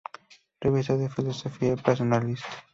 Revista 0.59 0.97
de 0.97 1.09
Filosofía 1.11 1.75
Personalista". 1.75 2.47